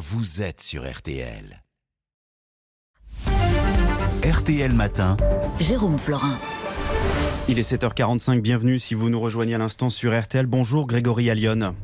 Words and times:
vous 0.00 0.40
êtes 0.40 0.62
sur 0.62 0.90
RTL. 0.90 1.62
RTL 4.24 4.72
Matin. 4.72 5.18
Jérôme 5.60 5.98
Florin. 5.98 6.38
Il 7.48 7.58
est 7.58 7.70
7h45, 7.70 8.40
bienvenue 8.40 8.78
si 8.78 8.94
vous 8.94 9.10
nous 9.10 9.20
rejoignez 9.20 9.56
à 9.56 9.58
l'instant 9.58 9.90
sur 9.90 10.18
RTL. 10.18 10.46
Bonjour 10.46 10.86
Grégory 10.86 11.28
Allione. 11.28 11.74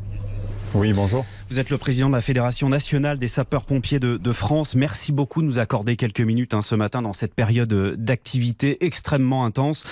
Oui, 0.73 0.95
bonjour. 0.95 1.27
Vous 1.51 1.59
êtes 1.59 1.69
le 1.69 1.77
président 1.77 2.09
de 2.09 2.15
la 2.15 2.23
Fédération 2.23 2.71
nationale 2.71 3.19
des 3.19 3.29
sapeurs-pompiers 3.29 4.01
de, 4.01 4.33
France. 4.33 4.77
Merci 4.77 5.13
beaucoup 5.13 5.43
de 5.43 5.47
nous 5.47 5.59
accorder 5.59 5.97
quelques 5.97 6.23
minutes 6.23 6.55
hein, 6.55 6.63
ce 6.63 6.75
matin 6.75 7.03
dans 7.03 7.13
cette 7.13 7.35
période 7.35 7.97
d'activité 7.99 8.83
extrêmement 8.87 9.45
intense. 9.45 9.85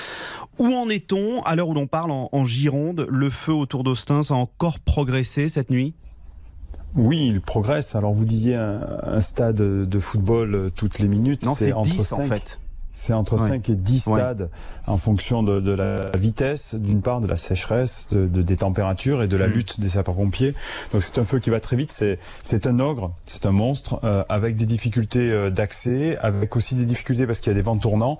Où 0.58 0.72
en 0.72 0.88
est-on 0.88 1.42
à 1.42 1.56
l'heure 1.56 1.68
où 1.68 1.74
l'on 1.74 1.86
parle 1.86 2.10
en, 2.10 2.44
Gironde? 2.46 3.06
Le 3.10 3.28
feu 3.28 3.52
autour 3.52 3.84
d'Austin 3.84 4.22
a 4.30 4.32
encore 4.32 4.80
progressé 4.80 5.50
cette 5.50 5.68
nuit? 5.68 5.92
Oui, 6.94 7.28
il 7.28 7.40
progresse. 7.40 7.94
Alors 7.94 8.12
vous 8.12 8.24
disiez 8.24 8.54
un, 8.54 9.20
stade 9.20 9.56
de 9.56 10.00
football 10.00 10.54
euh, 10.54 10.70
toutes 10.70 10.98
les 10.98 11.08
minutes. 11.08 11.44
Non, 11.44 11.54
c'est 11.54 11.72
10 11.72 12.12
en 12.12 12.24
fait. 12.26 12.58
C'est 12.94 13.12
entre 13.12 13.36
5 13.36 13.68
et 13.68 13.74
10 13.74 14.00
stades 14.00 14.50
en 14.86 14.96
fonction 14.96 15.42
de, 15.42 15.60
de, 15.60 15.72
la 15.72 16.10
vitesse, 16.16 16.76
d'une 16.76 17.02
part, 17.02 17.20
de 17.20 17.26
la 17.26 17.36
sécheresse, 17.36 18.08
de, 18.12 18.26
de, 18.26 18.42
des 18.42 18.56
températures 18.56 19.22
et 19.22 19.28
de 19.28 19.36
la 19.36 19.48
mm. 19.48 19.52
lutte 19.52 19.80
des 19.80 19.88
sapeurs-pompiers. 19.88 20.54
Donc 20.92 21.02
c'est 21.02 21.18
un 21.18 21.24
feu 21.24 21.40
qui 21.40 21.50
va 21.50 21.60
très 21.60 21.76
vite. 21.76 21.92
C'est 22.42 22.66
un 22.66 22.78
ogre, 22.78 23.12
c'est 23.26 23.46
un 23.46 23.52
monstre 23.52 24.00
euh, 24.04 24.24
avec 24.28 24.56
des 24.56 24.66
difficultés 24.66 25.30
euh, 25.30 25.50
d'accès, 25.50 26.16
avec 26.20 26.54
aussi 26.56 26.74
des 26.76 26.84
difficultés 26.84 27.26
parce 27.26 27.40
qu'il 27.40 27.50
y 27.50 27.54
a 27.54 27.56
des 27.56 27.62
vents 27.62 27.76
tournants. 27.76 28.18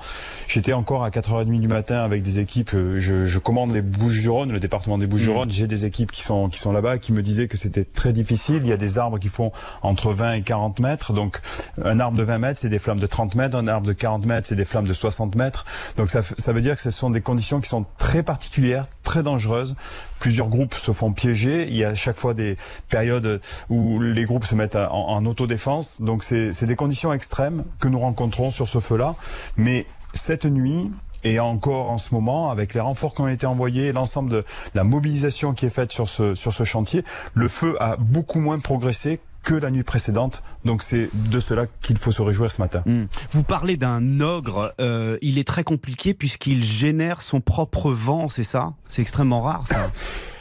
J'étais 0.49 0.73
encore 0.73 1.05
à 1.05 1.11
4h30 1.11 1.61
du 1.61 1.69
matin 1.69 1.99
avec 1.99 2.23
des 2.23 2.41
équipes. 2.41 2.75
Euh, 2.75 2.99
je, 2.99 3.27
je 3.27 3.39
commande 3.39 3.73
les 3.73 3.83
Bouches-du-Rhône, 3.83 4.51
le 4.51 4.61
département 4.61 4.99
des 4.99 5.07
Bouches-du-Rhône. 5.07 5.51
J'ai 5.51 5.67
des 5.69 5.85
équipes 5.85 6.11
qui 6.11 6.23
sont 6.23 6.49
qui 6.49 6.59
sont 6.59 6.73
là-bas 6.73 6.99
qui 6.99 7.13
me 7.13 7.23
disaient 7.23 7.49
que 7.49 7.57
c'était 7.57 7.85
très 7.85 8.13
difficile. 8.13 8.61
Il 8.63 8.69
y 8.69 8.73
a 8.73 8.77
des 8.77 8.99
arbres 8.99 9.19
qui 9.19 9.29
font 9.29 9.53
entre 9.83 10.13
20 10.13 10.33
et 10.35 10.43
40 10.43 10.81
mètres. 10.81 11.13
Donc 11.13 11.41
un 11.83 12.01
arbre 12.01 12.17
de 12.17 12.23
20 12.23 12.39
mètres, 12.39 12.61
c'est 12.61 12.69
des 12.69 12.79
flammes 12.79 13.01
de 13.01 13.07
30 13.07 13.35
mètres. 13.37 13.57
Un 13.57 13.69
arbre 13.69 13.87
de 13.87 13.93
40 13.93 14.27
mètres, 14.27 14.49
c'est 14.49 14.57
des 14.57 14.64
flammes 14.65 14.87
de 14.87 14.93
60 14.93 15.35
mètres. 15.35 15.65
Donc 15.97 16.11
ça, 16.11 16.23
ça 16.23 16.53
veut 16.53 16.61
dire 16.61 16.77
que 16.77 16.83
ce 16.83 16.91
sont 16.91 17.11
des 17.11 17.21
conditions 17.21 17.61
qui 17.61 17.69
sont 17.69 17.87
très 17.99 18.23
particulières, 18.23 18.87
très 19.03 19.23
dangereuses. 19.23 19.77
Plusieurs 20.19 20.49
groupes 20.49 20.75
se 20.75 20.93
font 20.93 21.13
piéger. 21.13 21.67
Il 21.69 21.77
y 21.77 21.85
a 21.85 21.91
à 21.91 21.95
chaque 21.95 22.17
fois 22.17 22.35
des 22.35 22.57
périodes 22.89 23.41
où 23.69 24.01
les 24.01 24.25
groupes 24.25 24.45
se 24.45 24.55
mettent 24.55 24.77
en, 24.77 25.09
en 25.09 25.27
autodéfense. 25.27 26.01
Donc 26.01 26.25
c'est 26.25 26.65
des 26.65 26.77
conditions 26.77 27.13
extrêmes 27.13 27.65
que 27.81 27.89
nous 27.89 27.99
rencontrons 27.99 28.51
sur 28.51 28.69
ce 28.69 28.81
feu-là. 28.81 29.15
Mais 29.57 29.87
cette 30.15 30.45
nuit, 30.45 30.91
et 31.25 31.41
encore 31.41 31.91
en 31.91 31.99
ce 31.99 32.15
moment, 32.15 32.51
avec 32.51 32.75
les 32.75 32.81
renforts 32.81 33.15
qui 33.15 33.23
ont 33.23 33.29
été 33.29 33.47
envoyés, 33.47 33.93
l'ensemble 33.93 34.31
de 34.31 34.45
la 34.75 34.85
mobilisation 34.85 35.55
qui 35.55 35.67
est 35.67 35.71
faite 35.71 35.93
sur 35.93 36.09
ce, 36.09 36.35
sur 36.35 36.53
ce 36.53 36.65
chantier, 36.65 37.05
le 37.33 37.49
feu 37.49 37.77
a 37.81 37.97
beaucoup 37.97 38.39
moins 38.39 38.61
progressé 38.61 39.21
que 39.45 39.55
la 39.55 39.71
nuit 39.71 39.85
précédente. 39.85 40.43
Donc 40.65 40.83
c'est 40.83 41.11
de 41.13 41.39
cela 41.39 41.67
qu'il 41.83 41.99
faut 41.99 42.13
se 42.13 42.23
réjouir 42.23 42.51
ce 42.51 42.61
matin. 42.61 42.83
Hmm. 42.87 43.05
Vous 43.31 43.43
parlez 43.43 43.77
d'un 43.77 44.21
ogre. 44.21 44.75
Euh, 44.81 45.19
il 45.23 45.39
est 45.39 45.47
très 45.47 45.63
compliqué 45.63 46.15
puisqu'il 46.15 46.65
génère 46.65 47.23
son 47.23 47.41
propre 47.41 47.93
vent, 47.93 48.29
c'est 48.29 48.45
ça? 48.45 48.73
C'est 48.89 49.03
extrêmement 49.03 49.43
rare 49.43 49.67
ça. 49.67 49.91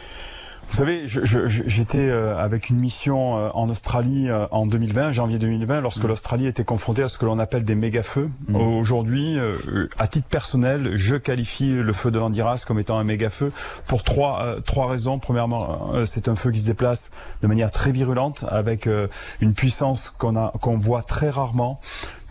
Vous 0.73 0.79
savez, 0.79 1.03
j'étais 1.05 1.99
euh, 1.99 2.35
avec 2.35 2.71
une 2.71 2.77
mission 2.77 3.37
euh, 3.37 3.49
en 3.53 3.69
Australie 3.69 4.27
euh, 4.27 4.47
en 4.49 4.65
2020, 4.65 5.11
janvier 5.11 5.37
2020, 5.37 5.81
lorsque 5.81 6.03
mm. 6.03 6.07
l'Australie 6.07 6.47
était 6.47 6.63
confrontée 6.63 7.03
à 7.03 7.09
ce 7.09 7.19
que 7.19 7.25
l'on 7.25 7.37
appelle 7.37 7.63
des 7.63 7.75
méga-feux. 7.75 8.31
Mm. 8.47 8.55
Aujourd'hui, 8.55 9.37
à 9.99 10.07
titre 10.07 10.27
personnel, 10.27 10.93
je 10.95 11.15
qualifie 11.15 11.73
le 11.73 11.93
feu 11.93 12.09
de 12.09 12.17
l'Andiras 12.17 12.63
comme 12.65 12.79
étant 12.79 12.97
un 12.97 13.03
méga-feu 13.03 13.51
pour 13.85 14.01
trois, 14.01 14.55
trois 14.65 14.89
raisons. 14.89 15.19
Premièrement, 15.19 15.91
c'est 16.05 16.27
un 16.27 16.35
feu 16.35 16.49
qui 16.49 16.61
se 16.61 16.65
déplace 16.65 17.11
de 17.43 17.47
manière 17.47 17.69
très 17.69 17.91
virulente, 17.91 18.43
avec 18.49 18.89
une 19.41 19.53
puissance 19.53 20.09
qu'on 20.09 20.35
a 20.35 20.53
qu'on 20.59 20.77
voit 20.77 21.03
très 21.03 21.29
rarement. 21.29 21.79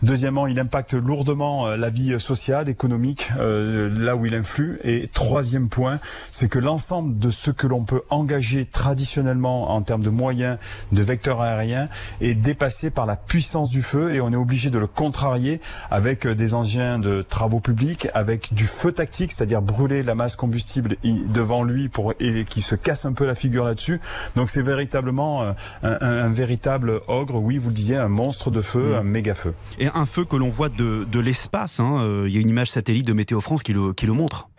Deuxièmement, 0.03 0.47
il 0.47 0.59
impacte 0.59 0.95
lourdement 0.95 1.65
euh, 1.65 1.77
la 1.77 1.89
vie 1.89 2.19
sociale, 2.19 2.67
économique, 2.67 3.29
euh, 3.39 3.89
là 3.97 4.17
où 4.17 4.25
il 4.25 4.35
influe. 4.35 4.77
Et 4.83 5.07
troisième 5.07 5.69
point, 5.69 5.97
c'est 6.29 6.49
que 6.49 6.59
l'ensemble 6.59 7.17
de 7.19 7.29
ce 7.29 7.51
que 7.51 7.67
l'on 7.67 7.85
peut 7.85 8.01
engager 8.09 8.65
traditionnellement 8.65 9.71
en 9.71 9.81
termes 9.81 10.01
de 10.01 10.09
moyens, 10.09 10.57
de 10.91 11.01
vecteurs 11.01 11.39
aériens, 11.39 11.87
est 12.19 12.33
dépassé 12.33 12.89
par 12.89 13.05
la 13.05 13.15
puissance 13.15 13.69
du 13.69 13.81
feu 13.81 14.13
et 14.13 14.19
on 14.19 14.33
est 14.33 14.35
obligé 14.35 14.69
de 14.69 14.77
le 14.77 14.87
contrarier 14.87 15.61
avec 15.89 16.27
euh, 16.27 16.35
des 16.35 16.53
engins 16.53 16.99
de 16.99 17.21
travaux 17.21 17.61
publics, 17.61 18.09
avec 18.13 18.53
du 18.53 18.65
feu 18.65 18.91
tactique, 18.91 19.31
c'est-à-dire 19.31 19.61
brûler 19.61 20.03
la 20.03 20.15
masse 20.15 20.35
combustible 20.35 20.97
devant 21.05 21.63
lui 21.63 21.87
pour 21.87 22.13
et 22.19 22.43
qui 22.43 22.61
se 22.61 22.75
casse 22.75 23.05
un 23.05 23.13
peu 23.13 23.25
la 23.25 23.35
figure 23.35 23.63
là-dessus. 23.63 24.01
Donc 24.35 24.49
c'est 24.49 24.63
véritablement 24.63 25.43
un, 25.43 25.55
un, 25.81 26.29
véritable 26.29 26.99
ogre, 27.07 27.35
oui, 27.35 27.57
vous 27.57 27.69
le 27.69 27.75
disiez, 27.75 27.95
un 27.95 28.09
monstre 28.09 28.51
de 28.51 28.61
feu, 28.61 28.97
un 28.97 29.03
méga 29.03 29.33
feu 29.33 29.53
un 29.93 30.05
feu 30.05 30.25
que 30.25 30.35
l'on 30.35 30.49
voit 30.49 30.69
de, 30.69 31.19
l'espace. 31.19 31.79
Hein. 31.79 31.97
Euh, 31.99 32.25
il 32.27 32.33
y 32.33 32.37
a 32.37 32.41
une 32.41 32.49
image 32.49 32.71
satellite 32.71 33.05
de 33.05 33.13
Météo 33.13 33.41
France 33.41 33.63
qui 33.63 33.73
le, 33.73 33.93
qui 33.93 34.05
le 34.05 34.13
montre. 34.13 34.49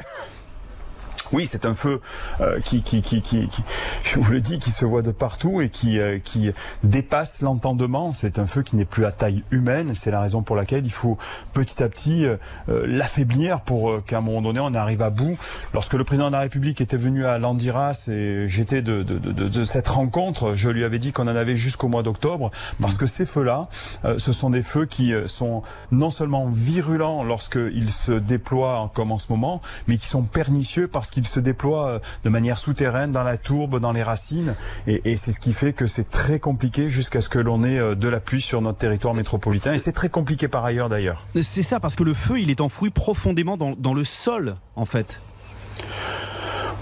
Oui, 1.32 1.46
c'est 1.46 1.64
un 1.64 1.74
feu 1.74 2.00
euh, 2.40 2.60
qui, 2.60 2.82
qui, 2.82 3.02
qui, 3.02 3.22
qui, 3.22 3.48
je 4.02 4.18
vous 4.18 4.30
le 4.30 4.40
dis, 4.40 4.58
qui 4.58 4.70
se 4.70 4.84
voit 4.84 5.02
de 5.02 5.10
partout 5.10 5.60
et 5.60 5.70
qui, 5.70 5.98
euh, 5.98 6.18
qui 6.18 6.50
dépasse 6.82 7.40
l'entendement. 7.40 8.12
C'est 8.12 8.38
un 8.38 8.46
feu 8.46 8.62
qui 8.62 8.76
n'est 8.76 8.84
plus 8.84 9.06
à 9.06 9.12
taille 9.12 9.42
humaine. 9.50 9.94
C'est 9.94 10.10
la 10.10 10.20
raison 10.20 10.42
pour 10.42 10.56
laquelle 10.56 10.84
il 10.84 10.92
faut 10.92 11.18
petit 11.52 11.82
à 11.82 11.88
petit 11.88 12.24
euh, 12.26 12.36
l'affaiblir 12.68 13.62
pour 13.62 14.04
qu'à 14.04 14.18
un 14.18 14.20
moment 14.20 14.42
donné 14.42 14.60
on 14.60 14.74
arrive 14.74 15.02
à 15.02 15.10
bout. 15.10 15.38
Lorsque 15.72 15.94
le 15.94 16.04
président 16.04 16.28
de 16.28 16.32
la 16.32 16.40
République 16.40 16.80
était 16.80 16.96
venu 16.96 17.24
à 17.24 17.38
Landiras 17.38 18.08
et 18.08 18.46
j'étais 18.48 18.82
de, 18.82 19.02
de, 19.02 19.18
de, 19.18 19.48
de, 19.48 19.64
cette 19.64 19.88
rencontre, 19.88 20.54
je 20.54 20.68
lui 20.68 20.84
avais 20.84 20.98
dit 20.98 21.12
qu'on 21.12 21.24
en 21.24 21.36
avait 21.36 21.56
jusqu'au 21.56 21.88
mois 21.88 22.02
d'octobre 22.02 22.50
parce 22.80 22.96
que 22.96 23.06
ces 23.06 23.26
feux-là, 23.26 23.68
ce 24.18 24.32
sont 24.32 24.50
des 24.50 24.62
feux 24.62 24.86
qui 24.86 25.12
sont 25.26 25.62
non 25.90 26.10
seulement 26.10 26.48
virulents 26.48 27.24
lorsqu'ils 27.24 27.90
se 27.90 28.12
déploient 28.12 28.90
comme 28.94 29.12
en 29.12 29.18
ce 29.18 29.26
moment, 29.30 29.60
mais 29.88 29.96
qui 29.96 30.06
sont 30.06 30.22
pernicieux 30.22 30.88
parce 30.88 31.10
qu'ils 31.14 31.26
se 31.26 31.40
déploie 31.40 31.88
euh, 31.88 31.98
de 32.24 32.28
manière 32.28 32.58
souterraine 32.58 33.12
dans 33.12 33.22
la 33.22 33.38
tourbe, 33.38 33.80
dans 33.80 33.92
les 33.92 34.02
racines. 34.02 34.54
Et, 34.86 35.16
c'est 35.16 35.32
ce 35.32 35.40
qui 35.40 35.52
fait 35.52 35.72
que 35.72 35.86
c'est 35.86 36.10
très 36.10 36.40
compliqué 36.40 36.90
jusqu'à 36.90 37.20
ce 37.20 37.28
que 37.28 37.38
l'on 37.38 37.64
ait 37.64 37.78
euh, 37.78 37.94
de 37.94 38.08
la 38.08 38.20
pluie 38.20 38.42
sur 38.42 38.60
notre 38.60 38.78
territoire 38.78 39.14
métropolitain. 39.14 39.72
Et 39.72 39.78
c'est 39.78 39.92
très 39.92 40.08
compliqué 40.08 40.48
par 40.48 40.64
ailleurs 40.64 40.88
d'ailleurs. 40.88 41.24
C'est 41.40 41.62
ça, 41.62 41.80
parce 41.80 41.94
que 41.94 42.02
le 42.02 42.14
feu, 42.14 42.40
il 42.40 42.50
est 42.50 42.60
enfoui 42.60 42.90
profondément 42.90 43.56
dans 43.56 43.94
le 43.94 44.04
sol, 44.04 44.56
en 44.76 44.84
fait. 44.84 45.20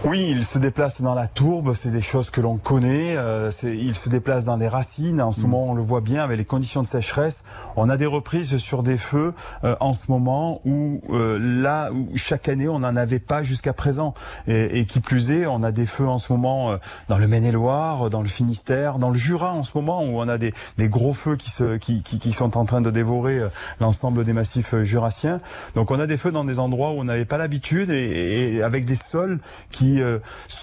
Oui, 0.05 0.27
il 0.31 0.45
se 0.45 0.59
déplace 0.59 1.01
dans 1.01 1.15
la 1.15 1.29
tourbe, 1.29 1.75
c'est 1.75 1.93
des 1.93 2.01
choses 2.01 2.29
que 2.29 2.41
l'on 2.41 2.57
connaît. 2.57 3.15
Euh, 3.17 3.53
il 3.63 3.95
se 3.95 4.09
déplace 4.09 4.45
dans 4.45 4.57
les 4.57 4.67
racines. 4.67 5.23
En 5.23 5.31
ce 5.31 5.43
mm. 5.43 5.43
moment, 5.45 5.71
on 5.71 5.75
le 5.75 5.83
voit 5.83 6.01
bien 6.01 6.25
avec 6.25 6.39
les 6.39 6.45
conditions 6.45 6.83
de 6.83 6.89
sécheresse. 6.89 7.45
On 7.77 7.89
a 7.89 7.97
des 7.97 8.07
reprises 8.07 8.57
sur 8.57 8.83
des 8.83 8.97
feux 8.97 9.33
euh, 9.63 9.77
en 9.79 9.95
ce 9.95 10.11
moment 10.11 10.61
où 10.65 11.01
euh, 11.11 11.39
là, 11.41 11.93
où 11.93 12.09
chaque 12.17 12.49
année, 12.49 12.69
on 12.69 12.81
n'en 12.81 12.97
avait 12.97 13.21
pas 13.21 13.45
jusqu'à 13.45 13.73
présent. 13.73 14.13
Et, 14.49 14.81
et, 14.81 14.87
qui 14.87 14.99
plus 14.99 15.31
est, 15.31 15.47
on 15.47 15.63
a 15.63 15.71
des 15.71 15.87
feux 15.87 16.09
en 16.09 16.19
ce 16.19 16.33
moment 16.33 16.73
euh, 16.73 16.77
dans 17.09 17.19
le 17.19 17.29
Maine-et-Loire, 17.29 18.11
dans 18.11 18.23
le 18.23 18.29
Finistère, 18.29 18.99
dans 18.99 19.11
le 19.11 19.17
Jura 19.17 19.53
en 19.53 19.63
ce 19.63 19.71
moment 19.77 20.03
où 20.03 20.21
on 20.21 20.27
a 20.27 20.37
des, 20.37 20.53
des 20.79 20.89
gros 20.89 21.13
feux 21.13 21.37
qui, 21.37 21.51
se, 21.51 21.77
qui, 21.77 22.03
qui, 22.03 22.19
qui 22.19 22.33
sont 22.33 22.57
en 22.57 22.65
train 22.65 22.81
de 22.81 22.91
dévorer 22.91 23.41
l'ensemble 23.79 24.25
des 24.25 24.33
massifs 24.33 24.75
jurassiens. 24.83 25.41
Donc 25.77 25.93
on 25.93 26.01
a 26.01 26.09
des 26.09 26.17
feux 26.17 26.33
dans 26.33 26.45
des 26.45 26.59
endroits 26.59 26.91
où 26.91 26.99
on 26.99 27.05
n'avait 27.05 27.25
pas 27.25 27.39
l'habitude 27.39 27.91
et, 27.91 28.57
et 28.57 28.63
avec 28.65 28.85
des 28.85 28.97
sols 28.97 29.39
qui 29.71 29.92
euh, 30.01 30.19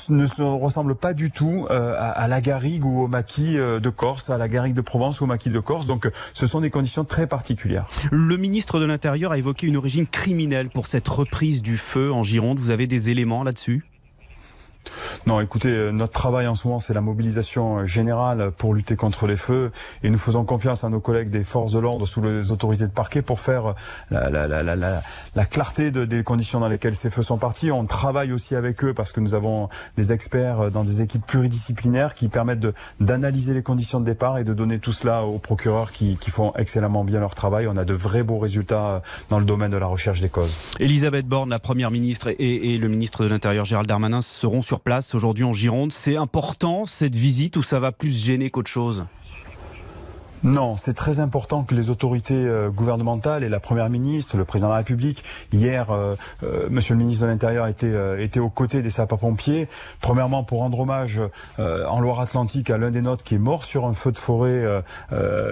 ne 0.10 0.26
se 0.26 0.42
ressemble 0.42 0.96
pas 0.96 1.14
du 1.14 1.32
tout 1.32 1.68
euh, 1.70 1.96
à, 1.98 2.28
la 2.28 2.42
garrigue 2.42 2.86
ou 2.86 3.02
au 3.02 3.08
maquis 3.08 3.58
euh, 3.58 3.80
de 3.80 3.90
Corse, 3.90 4.30
à 4.30 4.38
la 4.38 4.48
garrigue 4.48 4.76
de 4.76 4.82
Provence 4.82 5.22
ou 5.22 5.26
au 5.26 5.28
maquis 5.28 5.50
de 5.50 5.60
Corse. 5.60 5.86
Donc 5.86 6.10
ce 6.34 6.48
sont 6.48 6.62
des 6.62 6.70
conditions 6.70 7.06
très 7.06 7.28
particulières. 7.28 7.88
Le 8.12 8.38
ministre 8.38 8.80
de 8.80 8.86
l'Intérieur 8.86 9.32
a 9.32 9.38
évoqué 9.38 9.68
une 9.68 9.78
origine 9.78 10.08
criminelle 10.08 10.70
pour 10.70 10.88
cette 10.88 11.08
reprise 11.08 11.62
du 11.62 11.78
feu 11.78 12.12
en 12.12 12.24
Gironde. 12.24 12.60
Vous 12.60 12.72
avez 12.72 12.88
des 12.88 13.10
éléments 13.10 13.44
là-dessus? 13.44 13.84
Non, 15.26 15.42
écoutez, 15.42 15.70
euh, 15.70 15.92
notre 15.92 16.14
travail 16.14 16.48
en 16.48 16.56
ce 16.56 16.68
moment, 16.68 16.80
c'est 16.80 16.94
la 16.94 17.02
mobilisation 17.02 17.80
euh, 17.80 17.86
générale 17.86 18.52
pour 18.58 18.74
lutter 18.74 18.96
contre 18.96 19.28
les 19.28 19.38
feux. 19.38 19.72
Et 20.04 20.10
nous 20.10 20.18
faisons 20.18 20.46
confiance 20.46 20.84
à 20.84 20.90
nos 20.90 21.00
collègues 21.00 21.30
des 21.30 21.44
forces 21.44 21.74
de 21.74 21.80
l'ordre 21.80 22.06
sous 22.06 22.22
les 22.22 22.52
autorités 22.52 22.86
de 22.86 22.92
parquet 22.92 23.22
pour 23.22 23.40
faire 23.40 23.68
euh, 23.68 23.74
la, 24.12 24.48
la, 24.48 24.64
la, 24.64 25.02
la 25.36 25.46
clarté 25.46 25.92
de, 25.92 26.06
des 26.06 26.24
conditions 26.24 26.60
dans 26.60 26.68
lesquelles 26.68 26.96
ces 26.96 27.10
feux 27.10 27.24
sont 27.24 27.38
partis. 27.38 27.72
On 27.72 27.86
travaille 27.86 28.32
aussi 28.32 28.56
avec 28.56 28.84
eux 28.84 28.94
parce 28.94 29.12
que 29.12 29.20
nous 29.20 29.34
avons 29.34 29.70
des 29.98 30.12
experts 30.12 30.72
dans 30.72 30.84
des 30.84 31.02
équipes 31.02 31.26
pluridisciplinaires 31.26 32.14
qui 32.14 32.28
permettent 32.28 32.68
d'analyser 33.00 33.54
les 33.54 33.64
conditions 33.64 34.00
de 34.00 34.06
départ 34.06 34.38
et 34.38 34.44
de 34.44 34.54
donner 34.54 34.80
tout 34.80 34.92
cela 34.92 35.24
aux 35.24 35.40
procureurs 35.40 35.92
qui, 35.92 36.18
qui 36.18 36.32
font 36.32 36.54
excellemment 36.56 37.04
bien 37.04 37.20
leur 37.20 37.36
travail. 37.36 37.68
On 37.68 37.78
a 37.78 37.86
de 37.86 37.94
vrais 37.94 38.24
beaux 38.24 38.40
résultats 38.40 39.02
dans 39.30 39.40
le 39.40 39.46
domaine 39.46 39.72
de 39.72 39.78
la 39.78 39.86
recherche 39.86 40.22
des 40.22 40.30
causes. 40.30 40.58
Elisabeth 40.80 41.26
Borne, 41.28 41.50
la 41.50 41.60
première 41.60 41.92
ministre, 41.92 42.30
et 42.40 42.78
le 42.78 42.88
ministre 42.88 43.24
de 43.24 43.30
l'Intérieur 43.30 43.66
Gérald 43.66 43.88
Darmanin 43.88 44.22
seront 44.22 44.62
sur 44.62 44.79
place 44.80 45.14
aujourd'hui 45.16 45.44
en 45.44 45.54
Gironde. 45.54 45.92
C'est 45.92 46.16
important 46.16 46.86
cette 46.86 47.16
visite 47.16 47.58
ou 47.58 47.64
ça 47.64 47.80
va 47.80 47.92
plus 47.92 48.24
gêner 48.24 48.50
qu'autre 48.50 48.70
chose? 48.70 49.06
Non, 50.44 50.78
c'est 50.78 50.94
très 50.94 51.20
important 51.20 51.64
que 51.64 51.76
les 51.76 51.90
autorités 51.90 52.34
euh, 52.34 52.70
gouvernementales 52.70 53.44
et 53.44 53.50
la 53.50 53.60
Première 53.60 53.90
ministre, 53.90 54.38
le 54.38 54.46
Président 54.46 54.70
de 54.70 54.74
la 54.74 54.78
République, 54.78 55.24
hier, 55.52 55.92
euh, 55.92 56.16
euh, 56.44 56.68
Monsieur 56.70 56.94
le 56.94 57.00
ministre 57.00 57.26
de 57.26 57.30
l'Intérieur 57.30 57.68
était, 57.68 57.94
était 58.24 58.40
aux 58.40 58.50
côtés 58.50 58.82
des 58.82 58.90
sapeurs-pompiers. 58.90 59.68
Premièrement, 60.00 60.44
pour 60.44 60.60
rendre 60.60 60.80
hommage 60.80 61.20
en 61.58 62.00
Loire-Atlantique 62.00 62.70
à 62.70 62.78
l'un 62.78 62.92
des 62.92 63.02
nôtres 63.02 63.24
qui 63.24 63.36
est 63.36 63.40
mort 63.40 63.64
sur 63.64 63.86
un 63.86 63.94
feu 63.94 64.12
de 64.12 64.18
forêt 64.18 64.84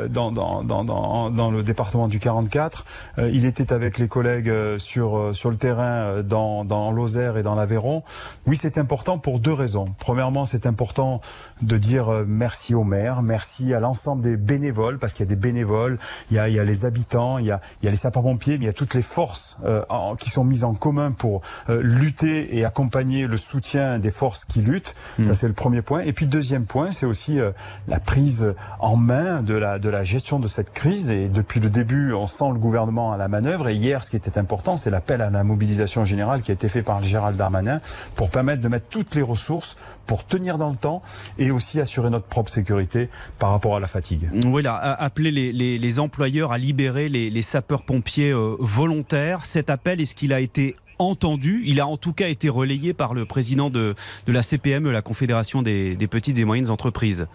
dans, 0.09 0.31
dans, 0.31 0.63
dans, 0.63 1.29
dans, 1.29 1.51
le 1.51 1.63
département 1.63 2.07
du 2.07 2.19
44. 2.19 2.85
il 3.17 3.45
était 3.45 3.73
avec 3.73 3.97
les 3.97 4.07
collègues 4.07 4.51
sur, 4.77 5.31
sur 5.33 5.49
le 5.49 5.57
terrain 5.57 6.21
dans, 6.23 6.65
dans 6.65 7.07
et 7.07 7.43
dans 7.43 7.55
l'Aveyron. 7.55 8.03
Oui, 8.45 8.57
c'est 8.57 8.77
important 8.77 9.17
pour 9.17 9.39
deux 9.39 9.53
raisons. 9.53 9.93
Premièrement, 9.99 10.45
c'est 10.45 10.65
important 10.65 11.21
de 11.61 11.77
dire 11.77 12.23
merci 12.27 12.75
au 12.75 12.83
maire, 12.83 13.21
merci 13.21 13.73
à 13.73 13.79
l'ensemble 13.79 14.21
des 14.21 14.37
bénévoles 14.37 14.76
parce 14.99 15.13
qu'il 15.13 15.25
y 15.25 15.27
a 15.27 15.29
des 15.29 15.39
bénévoles, 15.39 15.97
il 16.31 16.37
y 16.37 16.39
a, 16.39 16.47
les 16.47 16.85
habitants, 16.85 17.37
il 17.37 17.45
y 17.45 17.51
a, 17.51 17.59
les 17.81 17.95
sapeurs-pompiers, 17.95 18.57
mais 18.57 18.65
il 18.65 18.67
y 18.67 18.69
a 18.69 18.73
toutes 18.73 18.93
les 18.93 19.01
forces 19.01 19.57
euh, 19.65 19.81
qui 20.19 20.29
sont 20.29 20.43
mises 20.43 20.63
en 20.63 20.73
commun 20.73 21.11
pour 21.11 21.41
euh, 21.69 21.81
lutter 21.81 22.57
et 22.57 22.65
accompagner 22.65 23.27
le 23.27 23.37
soutien 23.37 23.99
des 23.99 24.11
forces 24.11 24.45
qui 24.45 24.61
luttent. 24.61 24.95
Ça, 25.21 25.31
hmm. 25.31 25.35
c'est 25.35 25.47
le 25.47 25.53
premier 25.53 25.81
point. 25.81 26.01
Et 26.01 26.13
puis, 26.13 26.27
deuxième 26.27 26.65
point, 26.65 26.91
c'est 26.91 27.05
aussi 27.05 27.39
euh, 27.39 27.51
la 27.87 27.99
prise 27.99 28.53
en 28.79 28.95
main 28.95 29.41
de 29.41 29.55
la, 29.55 29.79
de 29.79 29.89
la 29.89 30.03
gestion 30.03 30.39
de 30.39 30.47
cette 30.47 30.71
crise. 30.71 31.09
Et 31.09 31.27
depuis 31.27 31.59
le 31.59 31.69
début, 31.69 32.13
on 32.13 32.27
sent 32.27 32.49
le 32.51 32.59
gouvernement 32.59 33.11
à 33.11 33.17
la 33.17 33.27
manœuvre. 33.27 33.69
Et 33.69 33.75
hier, 33.75 34.03
ce 34.03 34.09
qui 34.09 34.15
était 34.15 34.37
important, 34.37 34.75
c'est 34.75 34.89
l'appel 34.89 35.21
à 35.21 35.29
la 35.29 35.43
mobilisation 35.43 36.05
générale 36.05 36.41
qui 36.41 36.51
a 36.51 36.53
été 36.53 36.69
fait 36.69 36.81
par 36.81 37.03
Gérald 37.03 37.37
Darmanin 37.37 37.81
pour 38.15 38.29
permettre 38.29 38.61
de 38.61 38.67
mettre 38.67 38.87
toutes 38.89 39.15
les 39.15 39.21
ressources 39.21 39.77
pour 40.05 40.25
tenir 40.25 40.57
dans 40.57 40.69
le 40.69 40.75
temps 40.75 41.01
et 41.37 41.51
aussi 41.51 41.79
assurer 41.79 42.09
notre 42.09 42.25
propre 42.25 42.49
sécurité 42.49 43.09
par 43.39 43.51
rapport 43.51 43.75
à 43.75 43.79
la 43.79 43.87
fatigue. 43.87 44.29
Oui, 44.45 44.61
appeler 44.75 45.31
les, 45.31 45.99
employeurs 45.99 46.51
à 46.51 46.57
libérer 46.57 47.09
les, 47.09 47.41
sapeurs-pompiers 47.41 48.31
euh, 48.31 48.55
volontaires. 48.59 49.45
Cet 49.45 49.69
appel, 49.69 50.01
est-ce 50.01 50.15
qu'il 50.15 50.33
a 50.33 50.39
été 50.39 50.75
entendu? 50.99 51.63
Il 51.65 51.79
a 51.79 51.87
en 51.87 51.97
tout 51.97 52.13
cas 52.13 52.27
été 52.27 52.49
relayé 52.49 52.93
par 52.93 53.13
le 53.13 53.25
président 53.25 53.69
de, 53.69 53.95
la 54.27 54.43
CPME, 54.43 54.91
la 54.91 55.01
Confédération 55.01 55.61
des, 55.61 55.95
petites 56.09 56.37
et 56.37 56.45
moyennes 56.45 56.69
entreprises. 56.69 57.27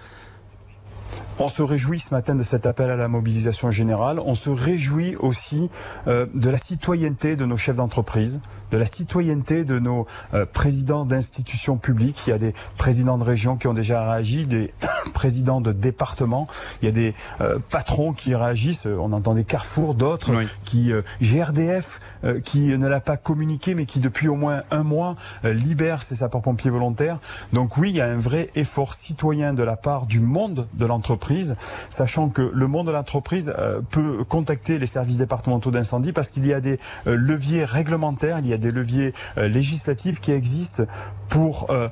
On 1.39 1.49
se 1.49 1.63
réjouit 1.63 1.99
ce 1.99 2.15
matin 2.15 2.35
de 2.35 2.43
cet 2.43 2.67
appel 2.67 2.91
à 2.91 2.97
la 2.97 3.09
mobilisation 3.09 3.71
générale. 3.71 4.21
On 4.21 4.35
se 4.35 4.51
réjouit 4.51 5.17
aussi 5.17 5.71
euh, 6.07 6.27
de 6.35 6.51
la 6.51 6.59
citoyenneté 6.59 7.37
de 7.37 7.45
nos 7.45 7.57
chefs 7.57 7.77
d'entreprise, 7.77 8.41
de 8.73 8.79
la 8.79 8.87
citoyenneté 8.87 9.65
de 9.65 9.79
nos 9.79 10.07
euh, 10.35 10.47
présidents 10.47 11.05
d'institutions 11.05 11.77
publiques. 11.77 12.23
Il 12.27 12.31
y 12.31 12.33
a 12.33 12.39
des 12.39 12.55
présidents 12.79 13.19
de 13.19 13.25
régions 13.25 13.57
qui 13.57 13.69
ont 13.69 13.75
déjà 13.75 14.11
réagi, 14.11 14.47
des 14.47 14.73
présidents 15.15 15.61
de 15.61 15.73
départements. 15.73 16.49
Il 16.81 16.87
y 16.87 16.89
a 16.89 16.93
des 16.93 17.15
euh, 17.41 17.59
patrons 17.71 18.15
qui 18.15 18.35
réagissent. 18.35 18.87
On 18.87 19.13
entend 19.13 19.35
des 19.35 19.45
Carrefour, 19.45 19.95
d'autres 19.95 20.33
qui 20.65 20.91
GRDF 21.21 22.01
qui 22.45 22.61
ne 22.61 22.87
l'a 22.87 23.01
pas 23.01 23.19
communiqué, 23.19 23.75
mais 23.75 23.85
qui 23.85 24.01
depuis 24.01 24.29
au 24.29 24.37
moins 24.37 24.63
un 24.71 24.83
mois 24.83 25.17
libère 25.45 26.03
ses 26.03 26.15
sapeurs-pompiers 26.15 26.71
volontaires. 26.71 27.19
Donc 27.53 27.77
oui, 27.77 27.91
il 27.91 27.97
y 27.97 28.01
a 28.01 28.07
un 28.07 28.17
vrai 28.17 28.49
effort 28.55 28.95
citoyen 28.95 29.53
de 29.53 29.63
la 29.63 29.77
part 29.77 30.07
du 30.07 30.21
monde 30.21 30.69
de 30.73 30.87
l'entreprise, 30.87 31.57
sachant 31.91 32.31
que 32.31 32.51
le 32.55 32.67
monde 32.67 32.87
de 32.87 32.93
l'entreprise 32.93 33.53
peut 33.91 34.25
contacter 34.25 34.79
les 34.79 34.87
services 34.87 35.19
départementaux 35.19 35.71
d'incendie 35.71 36.13
parce 36.13 36.31
qu'il 36.31 36.47
y 36.47 36.55
a 36.55 36.61
des 36.61 36.79
leviers 37.05 37.65
réglementaires, 37.65 38.39
il 38.39 38.47
y 38.47 38.55
a 38.55 38.59
des 38.63 38.71
leviers 38.71 39.13
euh, 39.37 39.49
législatifs 39.49 40.21
qui 40.21 40.33
existent 40.33 40.85
pour 41.29 41.71
euh, 41.71 41.89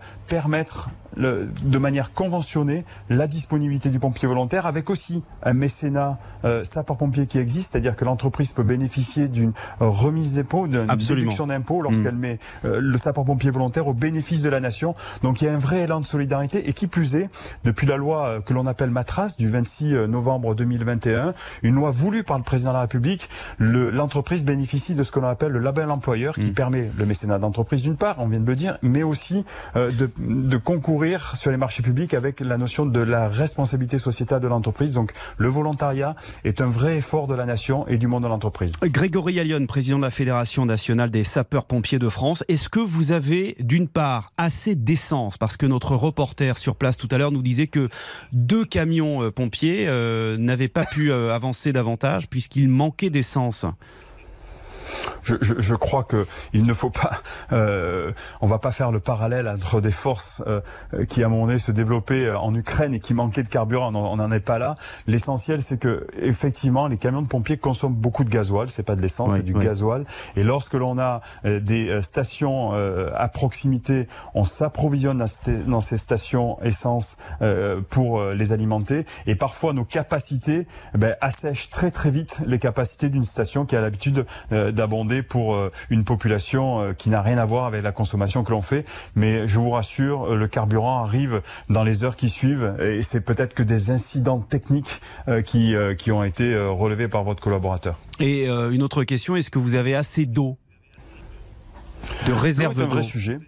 de 1.21 1.79
manière 1.79 2.13
conventionnée 2.13 2.85
la 3.09 3.27
disponibilité 3.27 3.91
du 3.91 3.99
pompier 3.99 4.29
volontaire 4.29 4.67
avec 4.67 4.91
aussi 4.91 5.23
un 5.43 5.53
mécénat 5.53 6.19
euh, 6.45 6.65
sapeur-pompier 6.65 7.27
qui 7.27 7.39
existe, 7.39 7.73
c'est-à-dire 7.73 7.97
que 7.97 8.05
l'entreprise 8.05 8.53
peut 8.53 8.63
bénéficier 8.63 9.29
d'une 9.29 9.53
remise 9.79 10.35
d'impôt, 10.35 10.67
d'une 10.67 10.87
déduction 10.87 11.47
d'impôt 11.47 11.83
lorsqu'elle 11.83 12.15
mm. 12.15 12.19
met 12.19 12.39
euh, 12.65 12.81
le 12.81 12.97
sapeur-pompier 12.97 13.51
volontaire 13.51 13.87
au 13.89 13.95
bénéfice 13.95 14.43
de 14.43 14.49
la 14.49 14.61
nation. 14.61 14.95
Donc 15.23 15.43
il 15.43 15.47
y 15.47 15.49
a 15.49 15.55
un 15.55 15.59
vrai 15.59 15.81
élan 15.81 16.01
de 16.01 16.07
solidarité 16.07 16.69
et 16.69 16.73
qui 16.73 16.87
plus 16.87 17.15
est, 17.15 17.29
depuis 17.65 17.87
la 17.87 17.97
loi 17.97 18.27
euh, 18.27 18.41
que 18.41 18.55
l'on 18.55 18.67
appelle 18.67 18.91
Matras 18.91 19.35
du 19.39 19.49
26 19.49 20.09
novembre 20.09 20.55
2021, 20.55 21.35
une 21.63 21.75
loi 21.75 21.91
voulue 21.91 22.25
par 22.25 22.39
le 22.39 22.45
président 22.45 22.71
de 22.71 22.75
la 22.75 22.83
République, 22.83 23.29
l'entreprise 23.59 24.45
bénéficie 24.45 24.95
de 24.95 25.03
ce 25.03 25.13
que 25.13 25.21
l'on 25.21 25.29
appelle 25.29 25.53
le 25.53 25.59
label 25.59 25.91
employeur 25.91 26.35
qui 26.35 26.51
mm. 26.51 26.55
permet 26.55 26.91
le 26.97 27.07
mécénat 27.07 27.39
d'entreprise 27.39 27.83
d'une 27.83 27.97
part, 27.97 28.17
on 28.19 28.29
vient 28.29 28.41
de 28.41 28.47
le 28.47 28.57
dire, 28.57 28.79
mais 28.83 29.03
aussi 29.03 29.45
de, 29.75 30.11
de 30.19 30.57
concourir 30.57 31.10
sur 31.19 31.51
les 31.51 31.57
marchés 31.57 31.83
publics 31.83 32.15
avec 32.15 32.41
la 32.41 32.57
notion 32.57 32.87
de 32.87 33.01
la 33.01 33.29
responsabilité 33.29 33.99
sociétale 33.99 34.41
de 34.41 34.49
l'entreprise. 34.49 34.93
Donc 34.93 35.13
le 35.39 35.49
volontariat 35.49 36.15
est 36.45 36.61
un 36.61 36.67
vrai 36.67 36.99
effort 36.99 37.27
de 37.27 37.35
la 37.35 37.47
nation 37.47 37.87
et 37.87 37.99
du 37.99 38.07
monde 38.07 38.23
de 38.23 38.29
l'entreprise. 38.29 38.75
Grégory 38.83 39.41
Allion, 39.41 39.65
président 39.67 39.99
de 39.99 40.05
la 40.05 40.11
Fédération 40.11 40.67
nationale 40.67 41.11
des 41.11 41.25
sapeurs-pompiers 41.25 41.99
de 41.99 42.09
France, 42.09 42.45
est-ce 42.49 42.69
que 42.69 42.81
vous 42.81 43.13
avez 43.13 43.57
d'une 43.61 43.89
part 43.89 44.31
assez 44.37 44.75
d'essence? 44.75 45.39
Parce 45.39 45.57
que 45.57 45.67
notre 45.67 45.97
reporter 45.97 46.59
sur 46.59 46.77
place 46.77 46.97
tout 46.97 47.09
à 47.11 47.19
l'heure 47.19 47.33
nous 47.33 47.43
disait 47.43 47.67
que 47.67 47.89
deux 48.33 48.65
camions 48.65 49.23
euh, 49.23 49.31
pompiers 49.31 49.87
euh, 49.89 50.37
n'avaient 50.37 50.69
pas 50.69 50.85
pu 50.85 51.11
euh, 51.11 51.35
avancer 51.35 51.73
davantage 51.73 52.29
puisqu'il 52.29 52.69
manquait 52.69 53.11
d'essence 53.11 53.67
je, 55.23 55.37
je, 55.41 55.55
je 55.59 55.75
crois 55.75 56.05
que 56.05 56.27
il 56.53 56.65
ne 56.65 56.75
faut 56.75 56.91
pas, 56.91 57.21
euh, 57.53 58.13
on 58.41 58.47
va 58.47 58.59
pas 58.59 58.71
faire 58.71 58.91
le 58.91 59.01
parallèle 59.01 59.49
entre 59.49 59.81
des 59.81 59.91
forces 59.91 60.43
euh, 60.47 60.61
qui 61.09 61.23
à 61.23 61.29
mon 61.29 61.47
nez 61.47 61.59
se 61.59 61.73
développaient 61.73 62.27
euh, 62.27 62.39
en 62.39 62.55
Ukraine 62.55 62.95
et 62.95 63.01
qui 63.01 63.15
manquaient 63.15 63.43
de 63.43 63.49
carburant. 63.49 63.95
On 63.95 64.17
n'en 64.17 64.33
est 64.33 64.41
pas 64.41 64.59
là. 64.59 64.77
L'essentiel, 65.07 65.63
c'est 65.63 65.79
que 65.79 66.07
effectivement, 66.19 66.87
les 66.87 66.99
camions 66.99 67.23
de 67.23 67.29
pompiers 67.29 67.59
consomment 67.59 67.95
beaucoup 67.95 68.25
de 68.25 68.31
gasoil. 68.31 68.71
C'est 68.71 68.83
pas 68.83 68.97
de 68.97 69.03
l'essence, 69.03 69.33
c'est 69.35 69.45
du 69.45 69.55
gasoil. 69.55 70.05
Et 70.37 70.43
lorsque 70.43 70.75
l'on 70.75 70.99
a 70.99 71.21
euh, 71.45 71.61
des 71.61 72.01
stations 72.03 72.73
à 73.15 73.29
proximité, 73.29 74.09
on 74.35 74.45
s'approvisionne 74.45 75.25
dans 75.67 75.81
ces 75.81 75.99
stations 75.99 76.61
essence 76.63 77.17
pour 77.89 78.23
les 78.23 78.53
alimenter. 78.53 79.05
Et 79.27 79.35
parfois, 79.35 79.73
nos 79.73 79.85
capacités 79.85 80.67
ben, 80.95 81.17
assèchent 81.21 81.71
très 81.71 81.91
très 81.91 82.11
vite 82.11 82.41
les 82.47 82.59
capacités 82.59 83.09
d'une 83.09 83.25
station 83.25 83.67
qui 83.67 83.77
a 83.77 83.81
l'habitude 83.81 84.25
d'abonder 84.51 85.10
pour 85.23 85.55
euh, 85.55 85.71
une 85.91 86.05
population 86.05 86.81
euh, 86.81 86.93
qui 86.93 87.11
n'a 87.11 87.23
rien 87.23 87.39
à 87.39 87.45
voir 87.45 87.67
avec 87.67 87.83
la 87.83 87.93
consommation 87.93 88.45
que 88.45 88.53
l'on 88.53 88.63
fait. 88.63 88.85
Mais 89.15 89.47
je 89.49 89.59
vous 89.59 89.71
rassure, 89.71 90.33
euh, 90.33 90.37
le 90.37 90.49
carburant 90.49 91.03
arrive 91.03 91.43
dans 91.69 91.83
les 91.83 92.05
heures 92.05 92.17
qui 92.17 92.29
suivent 92.29 92.75
et 92.81 93.03
c'est 93.03 93.25
peut-être 93.25 93.55
que 93.55 93.63
des 93.63 93.91
incidents 93.91 94.41
techniques 94.41 95.01
qui, 95.45 95.75
qui 95.99 96.13
ont 96.13 96.25
été 96.25 96.57
relevés 96.57 97.09
par 97.09 97.25
votre 97.25 97.43
collaborateur. 97.43 97.99
Et 98.19 98.47
une 98.47 98.83
autre 98.83 99.05
question, 99.05 99.37
est-ce 99.37 99.51
que 99.51 99.59
vous 99.59 99.75
avez 99.75 99.95
assez 99.95 100.27
d'eau? 100.27 100.57
De 102.27 102.33
réserve 102.33 102.75
d'eau 102.75 102.83
un 102.83 102.87
vrai 102.87 103.03
sujet. 103.03 103.39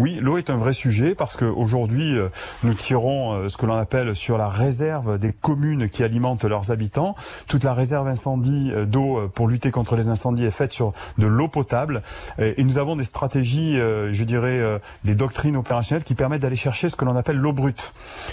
Oui, 0.00 0.16
l'eau 0.18 0.38
est 0.38 0.48
un 0.48 0.56
vrai 0.56 0.72
sujet 0.72 1.14
parce 1.14 1.36
qu'aujourd'hui, 1.36 2.16
euh, 2.16 2.30
nous 2.62 2.72
tirons 2.72 3.34
euh, 3.34 3.48
ce 3.50 3.58
que 3.58 3.66
l'on 3.66 3.76
appelle 3.76 4.16
sur 4.16 4.38
la 4.38 4.48
réserve 4.48 5.18
des 5.18 5.34
communes 5.34 5.90
qui 5.90 6.02
alimentent 6.02 6.46
leurs 6.46 6.70
habitants. 6.70 7.14
Toute 7.48 7.64
la 7.64 7.74
réserve 7.74 8.08
incendie 8.08 8.70
euh, 8.72 8.86
d'eau 8.86 9.28
pour 9.34 9.46
lutter 9.46 9.70
contre 9.70 9.96
les 9.96 10.08
incendies 10.08 10.46
est 10.46 10.50
faite 10.50 10.72
sur 10.72 10.94
de 11.18 11.26
l'eau 11.26 11.48
potable. 11.48 12.00
Et 12.38 12.64
nous 12.64 12.78
avons 12.78 12.96
des 12.96 13.04
stratégies, 13.04 13.76
je 13.76 14.24
dirais, 14.24 14.80
des 15.04 15.14
doctrines 15.14 15.56
opérationnelles 15.56 16.04
qui 16.04 16.14
permettent 16.14 16.42
d'aller 16.42 16.56
chercher 16.56 16.88
ce 16.88 16.96
que 16.96 17.04
l'on 17.04 17.16
appelle 17.16 17.36
l'eau 17.36 17.52
brute. 17.52 17.92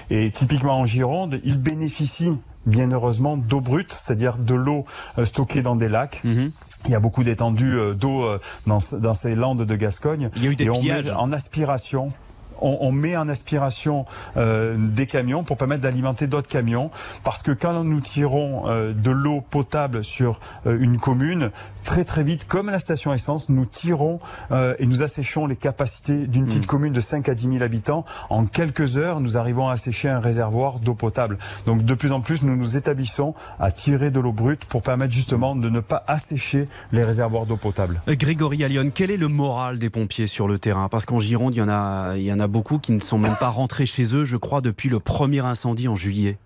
Et 0.09 0.31
typiquement 0.31 0.79
en 0.79 0.85
Gironde, 0.85 1.41
ils 1.43 1.59
bénéficient 1.59 2.37
bien 2.65 2.91
heureusement 2.91 3.35
d'eau 3.35 3.59
brute, 3.59 3.91
c'est-à-dire 3.91 4.37
de 4.37 4.55
l'eau 4.55 4.85
stockée 5.23 5.61
dans 5.61 5.75
des 5.75 5.89
lacs. 5.89 6.21
Mhm. 6.23 6.51
Il 6.85 6.91
y 6.91 6.95
a 6.95 6.99
beaucoup 6.99 7.23
d'étendues 7.23 7.77
euh, 7.77 7.93
d'eau 7.93 8.23
euh, 8.23 8.39
dans, 8.65 8.79
dans, 8.93 9.13
ces 9.13 9.35
landes 9.35 9.63
de 9.63 9.75
Gascogne. 9.75 10.29
Il 10.35 10.43
y 10.43 10.47
a 10.47 10.51
eu 10.51 10.55
des 10.55 10.65
et 10.65 10.69
on 10.69 10.81
met 10.81 11.11
en 11.11 11.31
aspiration 11.33 12.11
on, 12.61 12.91
met 12.91 13.17
en 13.17 13.29
aspiration 13.29 14.05
euh, 14.35 14.75
des 14.77 15.07
camions 15.07 15.43
pour 15.43 15.57
permettre 15.57 15.81
d'alimenter 15.81 16.27
d'autres 16.27 16.47
camions. 16.47 16.89
Parce 17.23 17.41
que 17.41 17.51
quand 17.51 17.83
nous 17.83 18.01
tirons 18.01 18.67
euh, 18.67 18.93
de 18.93 19.11
l'eau 19.11 19.41
potable 19.41 20.03
sur 20.03 20.39
euh, 20.65 20.77
une 20.79 20.97
commune, 20.97 21.51
très 21.83 22.03
très 22.03 22.23
vite, 22.23 22.47
comme 22.47 22.69
la 22.69 22.79
station 22.79 23.13
essence, 23.13 23.49
nous 23.49 23.65
tirons 23.65 24.19
et 24.51 24.85
nous 24.85 25.03
asséchons 25.03 25.45
les 25.45 25.55
capacités 25.55 26.27
d'une 26.27 26.45
petite 26.45 26.63
hmm. 26.63 26.67
commune 26.67 26.93
de 26.93 26.99
5 26.99 27.29
à 27.29 27.33
10 27.33 27.49
000 27.49 27.63
habitants. 27.63 28.05
En 28.29 28.45
quelques 28.45 28.97
heures, 28.97 29.21
nous 29.21 29.37
arrivons 29.37 29.69
à 29.69 29.73
assécher 29.73 30.09
un 30.09 30.19
réservoir 30.19 30.79
d'eau 30.79 30.95
potable. 30.95 31.37
Donc 31.65 31.85
de 31.85 31.93
plus 31.93 32.11
en 32.11 32.19
plus, 32.19 32.43
nous 32.43 32.55
nous 32.55 32.75
établissons 32.75 33.33
à 33.59 33.71
tirer 33.71 34.11
de 34.11 34.19
l'eau 34.19 34.33
brute 34.33 34.65
pour 34.65 34.81
permettre 34.81 35.13
justement 35.13 35.55
de 35.55 35.69
ne 35.69 35.79
pas 35.79 36.03
assécher 36.07 36.65
les 36.91 37.03
réservoirs 37.03 37.45
d'eau 37.45 37.57
potable. 37.57 38.01
Grégory 38.07 38.63
Allion, 38.63 38.91
quel 38.93 39.11
est 39.11 39.17
le 39.17 39.27
moral 39.27 39.79
des 39.79 39.89
pompiers 39.89 40.27
sur 40.27 40.47
le 40.47 40.59
terrain? 40.59 40.89
Parce 40.89 41.05
qu'en 41.05 41.19
Gironde, 41.19 41.55
il 41.55 41.59
y 41.59 41.61
en 41.61 41.69
a, 41.69 42.15
il 42.17 42.23
y 42.23 42.33
en 42.33 42.39
a 42.39 42.46
beaucoup 42.47 42.79
qui 42.79 42.91
ne 42.91 42.99
sont 42.99 43.17
même 43.17 43.35
pas 43.39 43.49
rentrés 43.49 43.85
chez 43.85 44.15
eux, 44.15 44.25
je 44.25 44.37
crois, 44.37 44.61
depuis 44.61 44.89
le 44.89 44.99
premier 44.99 45.45
incendie 45.45 45.87
en 45.87 45.95
juillet. 45.95 46.37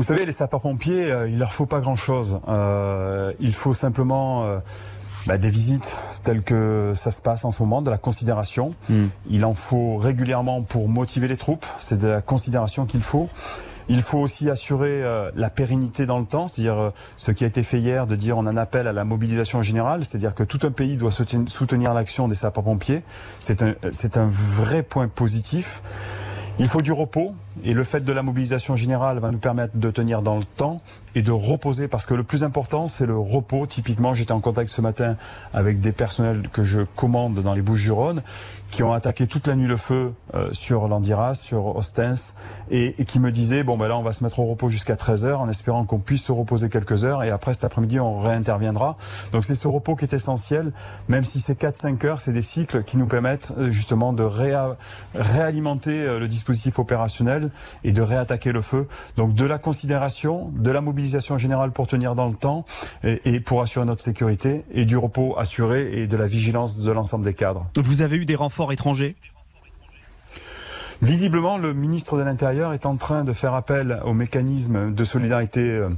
Vous 0.00 0.04
savez, 0.04 0.24
les 0.24 0.32
sapeurs-pompiers, 0.32 1.12
euh, 1.12 1.28
il 1.28 1.38
leur 1.38 1.52
faut 1.52 1.66
pas 1.66 1.80
grand-chose. 1.80 2.40
Euh, 2.48 3.34
il 3.38 3.52
faut 3.52 3.74
simplement 3.74 4.44
euh, 4.46 4.58
bah, 5.26 5.36
des 5.36 5.50
visites 5.50 5.94
telles 6.24 6.42
que 6.42 6.92
ça 6.94 7.10
se 7.10 7.20
passe 7.20 7.44
en 7.44 7.50
ce 7.50 7.62
moment, 7.62 7.82
de 7.82 7.90
la 7.90 7.98
considération. 7.98 8.72
Hmm. 8.88 9.08
Il 9.28 9.44
en 9.44 9.52
faut 9.52 9.98
régulièrement 9.98 10.62
pour 10.62 10.88
motiver 10.88 11.28
les 11.28 11.36
troupes. 11.36 11.66
C'est 11.78 11.98
de 11.98 12.08
la 12.08 12.22
considération 12.22 12.86
qu'il 12.86 13.02
faut. 13.02 13.28
Il 13.92 14.02
faut 14.02 14.18
aussi 14.18 14.48
assurer 14.48 15.02
euh, 15.02 15.32
la 15.34 15.50
pérennité 15.50 16.06
dans 16.06 16.20
le 16.20 16.24
temps, 16.24 16.46
c'est-à-dire 16.46 16.78
euh, 16.78 16.90
ce 17.16 17.32
qui 17.32 17.42
a 17.42 17.48
été 17.48 17.64
fait 17.64 17.80
hier 17.80 18.06
de 18.06 18.14
dire 18.14 18.38
on 18.38 18.46
en 18.46 18.56
appelle 18.56 18.86
à 18.86 18.92
la 18.92 19.02
mobilisation 19.02 19.64
générale, 19.64 20.04
c'est-à-dire 20.04 20.36
que 20.36 20.44
tout 20.44 20.60
un 20.62 20.70
pays 20.70 20.96
doit 20.96 21.10
soutenir 21.10 21.92
l'action 21.92 22.28
des 22.28 22.36
sapeurs-pompiers. 22.36 23.02
C'est 23.40 23.62
un, 23.62 23.74
c'est 23.90 24.16
un 24.16 24.28
vrai 24.30 24.84
point 24.84 25.08
positif. 25.08 25.82
Il 26.60 26.68
faut 26.68 26.82
du 26.82 26.92
repos 26.92 27.34
et 27.64 27.74
le 27.74 27.82
fait 27.82 28.04
de 28.04 28.12
la 28.12 28.22
mobilisation 28.22 28.76
générale 28.76 29.18
va 29.18 29.32
nous 29.32 29.38
permettre 29.38 29.76
de 29.76 29.90
tenir 29.90 30.22
dans 30.22 30.36
le 30.36 30.44
temps 30.44 30.80
et 31.14 31.22
de 31.22 31.32
reposer 31.32 31.88
parce 31.88 32.06
que 32.06 32.14
le 32.14 32.24
plus 32.24 32.44
important 32.44 32.88
c'est 32.88 33.06
le 33.06 33.18
repos. 33.18 33.66
Typiquement, 33.66 34.14
j'étais 34.14 34.32
en 34.32 34.40
contact 34.40 34.70
ce 34.70 34.80
matin 34.80 35.16
avec 35.54 35.80
des 35.80 35.92
personnels 35.92 36.48
que 36.52 36.64
je 36.64 36.80
commande 36.96 37.40
dans 37.40 37.54
les 37.54 37.62
Bouches-du-Rhône 37.62 38.22
qui 38.70 38.82
ont 38.82 38.92
attaqué 38.92 39.26
toute 39.26 39.46
la 39.46 39.56
nuit 39.56 39.66
le 39.66 39.76
feu 39.76 40.12
euh, 40.34 40.48
sur 40.52 40.86
Landiras, 40.86 41.34
sur 41.34 41.76
Ostens 41.76 42.34
et, 42.70 42.94
qui 43.04 43.18
me 43.18 43.32
disaient 43.32 43.64
bon 43.64 43.76
ben 43.76 43.88
là 43.88 43.98
on 43.98 44.02
va 44.02 44.12
se 44.12 44.22
mettre 44.22 44.38
au 44.38 44.46
repos 44.46 44.68
jusqu'à 44.68 44.96
13 44.96 45.24
heures 45.24 45.40
en 45.40 45.48
espérant 45.48 45.84
qu'on 45.84 45.98
puisse 45.98 46.24
se 46.24 46.32
reposer 46.32 46.68
quelques 46.68 47.04
heures 47.04 47.24
et 47.24 47.30
après 47.30 47.52
cet 47.52 47.64
après-midi 47.64 47.98
on 47.98 48.20
réinterviendra. 48.20 48.96
Donc 49.32 49.44
c'est 49.44 49.54
ce 49.54 49.68
repos 49.68 49.96
qui 49.96 50.04
est 50.04 50.14
essentiel, 50.14 50.72
même 51.08 51.24
si 51.24 51.40
c'est 51.40 51.60
4-5 51.60 52.06
heures, 52.06 52.20
c'est 52.20 52.32
des 52.32 52.42
cycles 52.42 52.84
qui 52.84 52.96
nous 52.96 53.06
permettent 53.06 53.52
euh, 53.58 53.70
justement 53.70 54.12
de 54.12 54.22
réalimenter 55.14 55.92
euh, 55.92 56.18
le 56.18 56.28
dispositif 56.28 56.78
opérationnel 56.78 57.50
et 57.84 57.92
de 57.92 58.02
réattaquer 58.02 58.52
le 58.52 58.62
feu. 58.62 58.86
Donc 59.16 59.34
de 59.34 59.44
la 59.44 59.58
considération, 59.58 60.52
de 60.54 60.70
la 60.70 60.80
mobilisation 61.00 61.38
générale 61.38 61.72
pour 61.72 61.86
tenir 61.86 62.14
dans 62.14 62.26
le 62.26 62.34
temps 62.34 62.64
et, 63.02 63.40
pour 63.40 63.62
assurer 63.62 63.86
notre 63.86 64.02
sécurité 64.02 64.64
et 64.72 64.84
du 64.84 64.96
repos 64.98 65.34
assuré 65.38 66.02
et 66.02 66.06
de 66.06 66.16
la 66.16 66.26
vigilance 66.26 66.78
de 66.78 66.92
l'ensemble 66.92 67.24
des 67.24 67.34
cadres. 67.34 67.66
Vous 67.76 68.02
avez 68.02 68.16
eu 68.16 68.24
des 68.26 68.36
renforts 68.36 68.72
étrangers? 68.72 69.16
Visiblement, 71.00 71.56
le 71.56 71.72
ministre 71.72 72.18
de 72.18 72.22
l'Intérieur 72.22 72.74
est 72.74 72.84
en 72.84 72.96
train 72.96 73.24
de 73.24 73.32
faire 73.32 73.54
appel 73.54 74.00
au 74.04 74.12
mécanisme 74.12 74.92
de 74.92 75.04
solidarité 75.04 75.62
euh, 75.62 75.88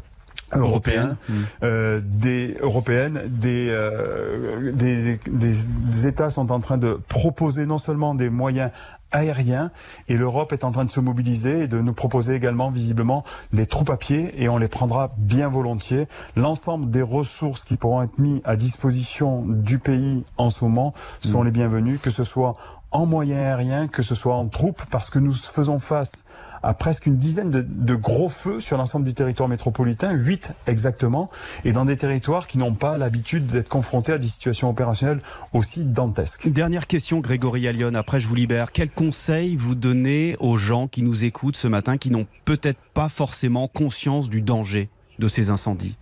européen, 0.54 1.16
euh, 1.64 2.00
des 2.04 2.56
européennes, 2.60 3.20
euh, 3.44 4.72
des, 4.72 5.18
des, 5.26 6.06
États 6.06 6.30
sont 6.30 6.52
en 6.52 6.60
train 6.60 6.78
de 6.78 7.00
proposer 7.08 7.66
non 7.66 7.78
seulement 7.78 8.14
des 8.14 8.30
moyens 8.30 8.70
aériens 9.12 9.70
et 10.08 10.16
l'Europe 10.16 10.52
est 10.52 10.64
en 10.64 10.72
train 10.72 10.84
de 10.84 10.90
se 10.90 11.00
mobiliser 11.00 11.62
et 11.64 11.68
de 11.68 11.80
nous 11.80 11.94
proposer 11.94 12.34
également 12.34 12.70
visiblement 12.70 13.24
des 13.52 13.66
troupes 13.66 13.90
à 13.90 13.96
pied 13.96 14.42
et 14.42 14.48
on 14.48 14.58
les 14.58 14.68
prendra 14.68 15.10
bien 15.18 15.48
volontiers. 15.48 16.08
L'ensemble 16.36 16.90
des 16.90 17.02
ressources 17.02 17.64
qui 17.64 17.76
pourront 17.76 18.02
être 18.02 18.18
mises 18.18 18.40
à 18.44 18.56
disposition 18.56 19.44
du 19.46 19.78
pays 19.78 20.24
en 20.36 20.50
ce 20.50 20.64
moment 20.64 20.94
sont 21.20 21.42
mm. 21.42 21.44
les 21.44 21.50
bienvenues, 21.50 21.98
que 21.98 22.10
ce 22.10 22.24
soit 22.24 22.54
en 22.92 23.06
moyens 23.06 23.40
aériens, 23.40 23.88
que 23.88 24.02
ce 24.02 24.14
soit 24.14 24.34
en 24.34 24.48
troupes, 24.48 24.82
parce 24.90 25.10
que 25.10 25.18
nous 25.18 25.34
faisons 25.34 25.78
face 25.78 26.24
à 26.62 26.74
presque 26.74 27.06
une 27.06 27.16
dizaine 27.16 27.50
de, 27.50 27.94
gros 27.94 28.28
feux 28.28 28.60
sur 28.60 28.76
l'ensemble 28.76 29.04
du 29.04 29.14
territoire 29.14 29.48
métropolitain, 29.48 30.12
8 30.12 30.52
exactement, 30.66 31.30
et 31.64 31.72
dans 31.72 31.84
des 31.84 31.96
territoires 31.96 32.46
qui 32.46 32.58
n'ont 32.58 32.74
pas 32.74 32.98
l'habitude 32.98 33.46
d'être 33.46 33.68
confrontés 33.68 34.12
à 34.12 34.18
des 34.18 34.28
situations 34.28 34.70
opérationnelles 34.70 35.20
aussi 35.52 35.84
dantesques. 35.84 36.48
Dernière 36.48 36.86
question, 36.86 37.20
Grégory 37.20 37.66
Allion, 37.66 37.94
après 37.94 38.20
je 38.20 38.28
vous 38.28 38.34
libère. 38.34 38.72
Quel 38.72 38.90
conseil 38.90 39.56
vous 39.56 39.74
donnez 39.74 40.36
aux 40.38 40.56
gens 40.56 40.86
qui 40.86 41.02
nous 41.02 41.24
écoutent 41.24 41.56
ce 41.56 41.68
matin, 41.68 41.98
qui 41.98 42.10
n'ont 42.10 42.26
peut-être 42.44 42.80
pas 42.94 43.08
forcément 43.08 43.66
conscience 43.68 44.28
du 44.28 44.40
danger 44.40 44.88
de 45.18 45.28
ces 45.28 45.50
incendies? 45.50 45.96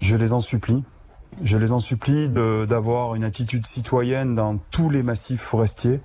Je 0.00 0.16
les 0.16 0.32
en 0.32 0.40
supplie 0.40 0.82
je 1.42 1.56
les 1.56 1.72
en 1.72 1.78
supplie 1.78 2.28
d'avoir 2.28 3.14
une 3.14 3.24
attitude 3.24 3.66
citoyenne 3.66 4.34
dans 4.34 4.58
tous 4.70 4.90
les 4.90 5.02
massifs 5.02 5.40
forestiers. 5.40 6.00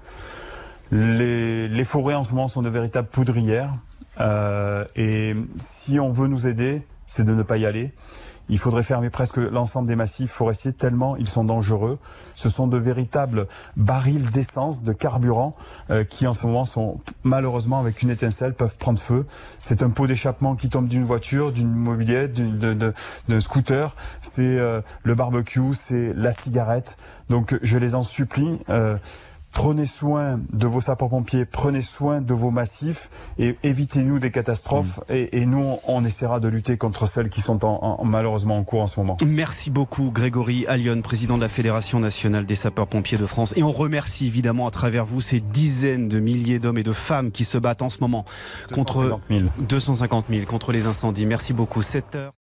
Les, 0.91 1.83
forêts 1.83 2.15
en 2.15 2.23
ce 2.23 2.31
moment 2.31 2.47
sont 2.47 2.61
de 2.61 2.69
véritables 2.69 3.09
poudrières. 3.09 3.73
Euh, 4.19 4.85
et 4.95 5.35
si 5.57 5.99
on 5.99 6.11
veut 6.11 6.27
nous 6.27 6.47
aider, 6.47 6.81
c'est 7.07 7.23
de 7.23 7.33
ne 7.33 7.43
pas 7.43 7.57
y 7.57 7.65
aller. 7.65 7.91
Il 8.49 8.59
faudrait 8.59 8.83
fermer 8.83 9.09
presque 9.09 9.37
l'ensemble 9.37 9.87
des 9.87 9.95
massifs 9.95 10.31
forestiers 10.31 10.71
tellement 10.71 11.17
ils 11.17 11.27
sont 11.27 11.43
dangereux. 11.43 11.99
Ce 12.35 12.49
sont 12.49 12.67
de 12.67 12.77
véritables 12.77 13.47
barils 13.75 14.29
d'essence, 14.29 14.83
de 14.83 14.93
carburant, 14.93 15.55
euh, 15.89 16.03
qui 16.03 16.27
en 16.27 16.33
ce 16.33 16.45
moment 16.45 16.63
sont 16.65 16.99
malheureusement 17.23 17.79
avec 17.79 18.01
une 18.01 18.09
étincelle 18.09 18.53
peuvent 18.53 18.77
prendre 18.77 18.99
feu. 18.99 19.25
C'est 19.59 19.83
un 19.83 19.89
pot 19.89 20.07
d'échappement 20.07 20.55
qui 20.55 20.69
tombe 20.69 20.87
d'une 20.87 21.03
voiture, 21.03 21.51
d'une 21.51 21.73
mobilette, 21.73 22.33
d'un 22.33 23.39
scooter. 23.39 23.95
C'est 24.21 24.41
euh, 24.41 24.81
le 25.03 25.15
barbecue, 25.15 25.73
c'est 25.73 26.13
la 26.13 26.31
cigarette. 26.31 26.97
Donc 27.29 27.57
je 27.61 27.77
les 27.77 27.95
en 27.95 28.03
supplie. 28.03 28.59
Euh, 28.69 28.97
prenez 29.57 29.87
soin 29.87 30.39
de 30.53 30.67
vos 30.67 30.81
sapeurs-pompiers, 30.81 31.45
prenez 31.45 31.81
soin 31.81 32.21
de 32.21 32.33
vos 32.35 32.51
massifs 32.51 33.09
et 33.39 33.57
évitez-nous 33.63 34.19
des 34.19 34.29
catastrophes. 34.29 34.99
Mm. 35.09 35.13
Et, 35.31 35.45
nous, 35.47 35.79
on 35.87 36.05
essaiera 36.05 36.39
de 36.39 36.47
lutter 36.47 36.77
contre 36.77 37.07
celles 37.07 37.29
qui 37.29 37.41
sont 37.41 37.65
en, 37.65 38.05
malheureusement 38.05 38.57
en 38.57 38.63
cours 38.63 38.81
en 38.81 38.87
ce 38.87 38.99
moment. 38.99 39.17
Merci 39.25 39.71
beaucoup, 39.71 40.11
Grégory 40.11 40.67
Allion, 40.67 41.01
président 41.01 41.37
de 41.37 41.41
la 41.41 41.49
Fédération 41.49 41.99
nationale 41.99 42.45
des 42.45 42.55
sapeurs-pompiers 42.55 43.17
de 43.17 43.25
France. 43.25 43.55
Et 43.57 43.63
on 43.63 43.71
remercie 43.71 44.27
évidemment 44.27 44.67
à 44.67 44.71
travers 44.71 45.07
vous 45.07 45.21
ces 45.21 45.39
dizaines 45.39 46.07
de 46.07 46.19
milliers 46.19 46.59
d'hommes 46.59 46.77
et 46.77 46.83
de 46.83 46.93
femmes 46.93 47.31
qui 47.31 47.43
se 47.43 47.57
battent 47.57 47.81
en 47.81 47.89
ce 47.89 47.99
moment 47.99 48.25
contre 48.71 49.19
250 49.57 50.25
000 50.29 50.45
contre 50.45 50.71
les 50.71 50.85
incendies. 50.85 51.25
Merci 51.25 51.53
beaucoup. 51.53 51.81
7 51.81 52.15
heures. 52.15 52.33